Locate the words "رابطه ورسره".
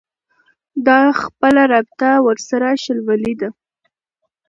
1.73-2.69